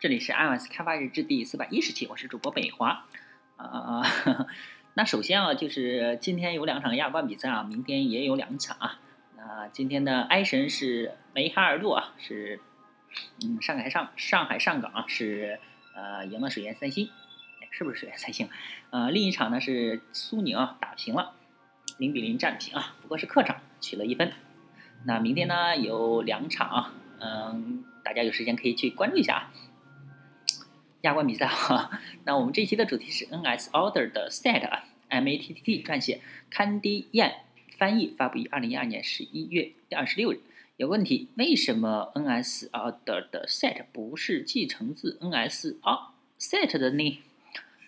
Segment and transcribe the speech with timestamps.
[0.00, 3.04] 这里是 iOS 开发日志第四百一十期，我是主播北华。
[3.58, 4.02] 啊，
[4.96, 8.98] 那首先啊，就是今天有两场亚冠比赛啊，明天也有两场啊。
[9.36, 12.60] 那今天的埃神是梅哈尔杜啊，是
[13.44, 15.60] 嗯上海上上海上港啊，是
[15.94, 17.10] 呃赢了水源三星，
[17.70, 18.48] 是不是水源三星？
[18.88, 21.34] 呃，另一场呢是苏宁啊打平了，
[21.98, 24.32] 零比零战平啊，不过是客场取了一分。
[25.04, 29.52] 那明天呢有两场啊，嗯，大家有时间可以去关注一下啊。
[31.02, 31.90] 亚冠比赛哈，
[32.24, 37.44] 那我们这一期的主题是 NS Order 的 Set 啊，M A T T T 撰写，堪迪燕
[37.78, 40.40] 翻译，发布于二零一二年十一月二十六日。
[40.76, 45.76] 有问题，为什么 NS Order 的 Set 不是继承自 NS
[46.38, 47.20] Set 的呢？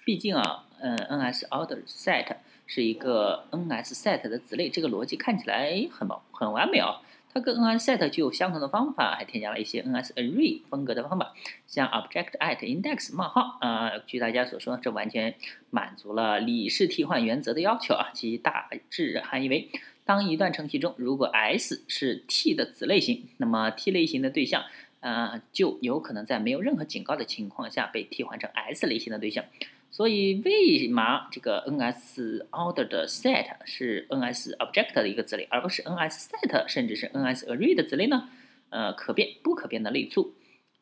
[0.05, 7.03] 毕竟啊，嗯，NS Order Set 是一个 NS Set 的子类，这个逻辑看起来很很完美啊。
[7.35, 11.33] 它跟 NSSet 具有相同的方法，还添加了一些 NSArray 风格的方法，
[11.67, 13.99] 像 Object at index 冒号啊。
[14.07, 15.35] 据大家所说，这完全
[15.71, 18.11] 满足了李氏替换原则的要求啊。
[18.13, 19.71] 其大致含义为：
[20.05, 24.65] 当一段程序中如果 S 是 T 的子类型，那么 T 类型的对象
[25.01, 29.47] 啊就有可能在没有任何警告的情况下被替换成 S 类型的对象。
[29.93, 38.31] 所以，为嘛这个 NS Order 的 Set 是 NS Object 的一个子类，而不是 NS Set 甚至是 NS Array 的子类呢？
[38.71, 40.33] 呃，可变不可变的类簇，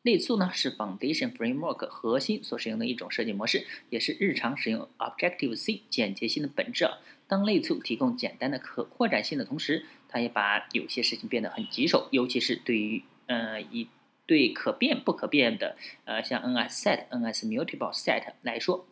[0.03, 6.99] 类簇呢是 Foundation Framework 核心所使用的一种设计模式，也是日常使用 Objective C 简洁性的本质啊。
[7.27, 13.89] 当类簇提供简单的可扩展性的同时，它也把有些事情变得很棘手，尤其是对于呃一
[14.25, 18.87] 对可变不可变的呃像 NS Set、NS Mutable Set 来说。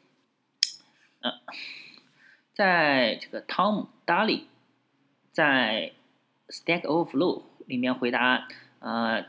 [1.21, 1.31] 呃，
[2.53, 4.43] 在这个 Tom Daly
[5.31, 5.91] 在
[6.47, 8.47] Stack Overflow 里面回答，
[8.79, 9.25] 呃，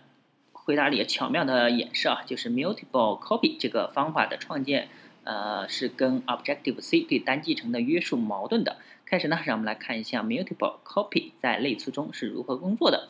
[0.52, 4.88] 回答里巧妙的演示啊，就是 Mutable Copy 这个方法的创建，
[5.24, 8.78] 呃，是跟 Objective C 对单继承的约束矛盾的。
[9.04, 13.08] 开始呢，让我们来看一下 Mutable Copy 在类簇中是如何工作的。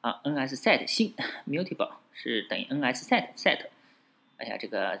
[0.00, 1.14] 啊，NS Set 新
[1.48, 3.66] Mutable 是等于 NS Set Set。
[4.36, 5.00] 哎呀，这个。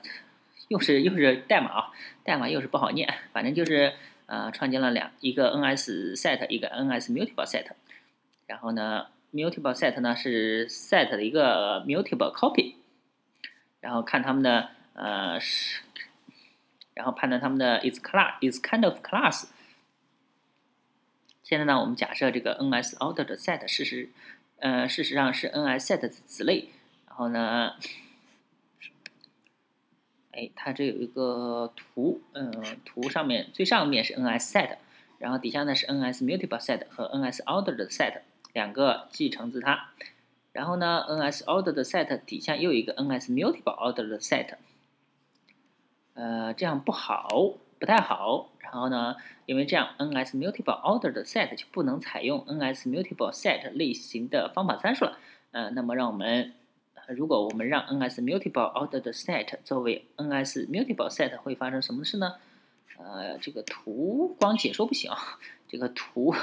[0.68, 1.92] 又是又是代码啊，
[2.24, 3.92] 代码又是不好念，反正就是
[4.26, 7.66] 呃创建了两一个 NS set 一个 NS mutable set，
[8.46, 12.76] 然后呢 mutable set 呢是 set 的一个 mutable copy，
[13.80, 15.82] 然后看他们的呃是，
[16.94, 19.44] 然后判断他们的 is class is kind of class。
[21.42, 24.08] 现在呢我们假设这个 NS order 的 set 事实
[24.60, 26.70] 呃事实上是 NS set 的子类，
[27.06, 27.74] 然后呢。
[30.36, 32.52] 哎，它这有一个图，嗯，
[32.84, 34.76] 图上面最上面是 NS set，
[35.18, 38.22] 然后底下呢是 NS mutable set 和 NS Ordered set
[38.52, 39.90] 两个继承自它，
[40.52, 44.56] 然后呢 NS Ordered set 底下又一个 NS mutable Ordered set，
[46.14, 47.28] 呃，这样不好，
[47.78, 48.50] 不太好。
[48.58, 49.14] 然后呢，
[49.46, 55.16] 因为这样 NS mutable Ordered set 就不能采用 NS mutable set 类型的方法参数了，
[55.52, 56.54] 呃，那么让我们。
[57.08, 62.34] 如果我们让 NS mutable order 的 set 作为 NS mutable set 会发生什么事呢？
[62.96, 65.10] 呃，这个图光解说不行，
[65.68, 66.34] 这个图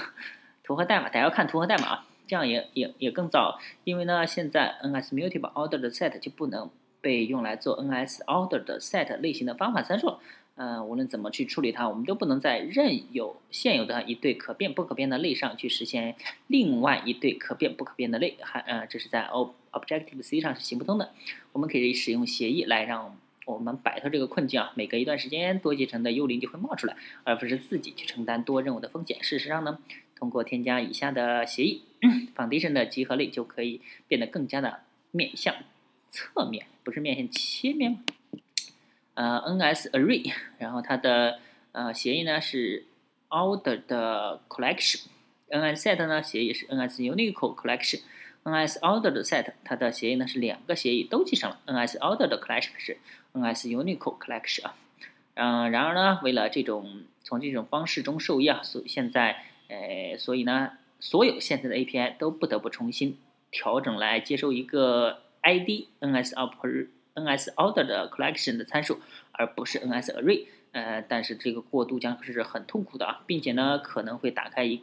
[0.64, 3.58] 图和代码，大家要看图和代码，这样也也也更糟。
[3.86, 10.18] 因为呢，现在 NS mutable order 的 set 就不能被用来做 NS order 的 set 类型的方法参数。
[10.64, 21.14] 嗯，无论怎么去处理它，我们都不能在任有现有的一对可变不可变的类上去实现另外一对可变不可变的类，还呃，这是在 O Objective C 上是行不通的。
[21.52, 23.18] 我们可以使用协议来让
[23.48, 24.72] 我们摆脱这个困境啊。
[24.76, 29.18] 每隔一段时间，多继承的幽灵就会冒出来，而不是自己去承担多任务的风险。
[29.24, 29.80] 事实上呢，
[30.16, 31.82] 通过添加以下的协议
[32.36, 35.56] ，Foundation 的集合类就可以变得更加的面向
[36.12, 38.04] 侧面，不是面向切面吗？
[39.14, 41.40] 呃，NSArray，然后它的
[41.74, 42.86] 呃协议呢是
[43.30, 52.98] Order 的 Collection，NSSet 呢协议是 NSUnique Collection，NSOrder 的 Set 它的协议呢是两个协议都记上了，NSOrder 的 Collection 是
[53.34, 54.76] NSUnique Collection 啊，
[55.36, 63.18] 嗯，然而呢，为了这种从这种方式中受益啊，所以现在呃，所以呢，所有现在的 API 都不得不重新
[63.52, 66.88] 调整来接收一个 ID NSOrder。
[67.16, 69.00] NS order 的 collection 的参数，
[69.32, 70.46] 而不是 NS array。
[70.72, 74.82] 呃，但是这个过渡将是很痛苦的啊，并且呢，可能会打开一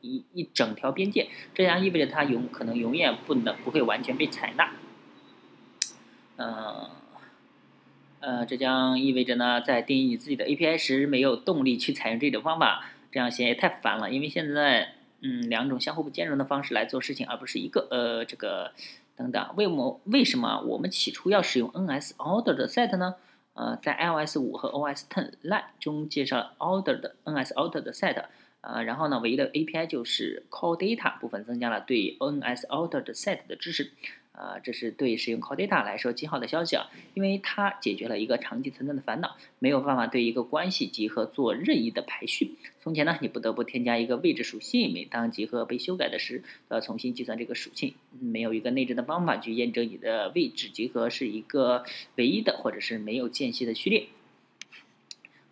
[0.00, 4.72] 一一整条边界，这样意味着它永可能永远不能不会完全被采纳。
[6.36, 6.88] 呃，
[8.20, 14.10] 呃，这将意味着呢，在定义你自己的 API 时，没有动力去采用这种方法，这样写也太烦了。
[14.10, 18.72] 因为现在，嗯，两种相互不兼容的方式来做事情，而不是一个呃这个。
[19.16, 19.54] 等等。
[19.56, 23.14] 为么为什么我们起初要使用 NS-ordered set 呢？
[23.54, 28.24] 呃，在 iOS 五和 OS Ten Lite 中介绍了 ordered NS-ordered set。
[28.60, 33.92] 呃，然后呢，唯一的 API 就是 Call Data 部分增加了对 NS-ordered set 的支持。
[34.38, 42.56] 呃，这是对使用 Call Data 来说极好的消息啊，因为它解决了一个长期存在的烦恼，没有办法对一个关系集合做任意的排序。
[42.82, 51.84] 从前呢，你不得不添加一个位置属性，每当集合被修改的时，都要重新计算这个属性，没有一个内置的方法去验证你的位置集合是一个
[52.16, 54.08] 唯一的或者是没有间隙的序列。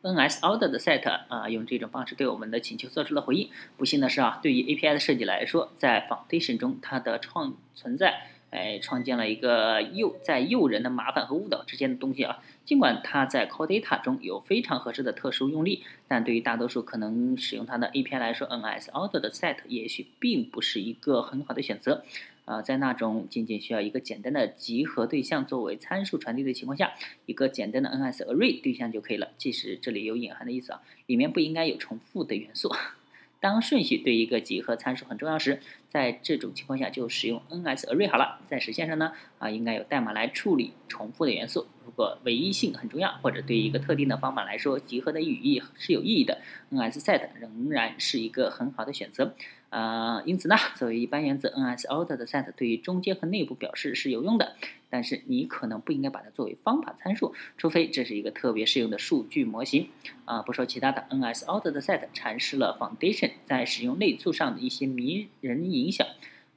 [0.03, 3.49] NS-ordered set 啊，用这种方式对我们的请求做出了回应。
[3.79, 8.29] 不幸的是啊，对于 API 的设计来说，在 Foundation 中它的创存在。
[8.55, 12.41] 哎，创建了一个诱在诱人的麻烦和误导之间的东西啊。
[12.65, 22.05] 尽管它在 Call Data 中有非常合适的特殊用例，但对于大多数可能使用它的 API 来说，NS-ordered set 也许并不是一个很好的选择。
[22.45, 26.93] 啊，在那种仅仅需要一个简单的集合对象作为参数传递的情况下，
[27.27, 29.31] 一个简单的 NS-array 对象就可以了。
[29.37, 32.71] 即使这里有隐含的意思啊，里面不应该有重复的元素。
[33.41, 35.61] 当顺序对一个集合参数很重要时，
[35.95, 38.41] 在这种情况下就使用 NS-array 好了。
[38.49, 41.69] 在实现上呢，啊，应该有代码来处理重复的元素。
[41.85, 46.41] 如果唯一性很重要，或者对于一个特定的方法来说，集合的语义是有意义的
[46.73, 49.37] ，NS-set 仍然是一个很好的选择。
[49.71, 54.55] 呃，因此呢，作为一般原则，NS-ordered set 对于中间和内部表示是有用的，
[54.89, 59.89] 但是你可能不应该把它作为方法参数，除非这是一个特别适用的数据模型。
[60.25, 66.07] 啊，不说其他的，NS-ordered set 阐释了 Foundation 在使用内簇上的一些迷人影影响。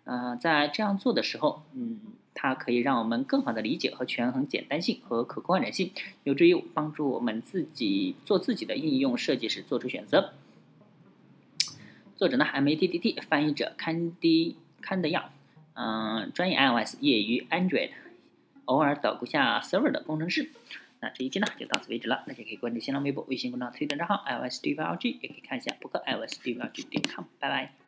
[0.06, 2.00] 呃，在这样做的时候，嗯，
[2.33, 5.91] 它可以让我们更好的理解和权衡简单性和可观人性，
[6.24, 10.33] 有助于帮助我们自己做自己的应用设计时做出选择。
[12.15, 15.30] 作者呢，MATTT，翻译者看迪看德样，
[15.73, 17.91] 嗯，专业 iOS，业余 Android，
[18.65, 20.50] 偶尔捣鼓下 server 的工程师。
[21.00, 27.86] 那这一期呢就到此为止了，大家可以关注新浪微博、微信公众号、推特账号 iOS D V L G，也可以看一下博客 iOS D V L G 点 com，拜拜。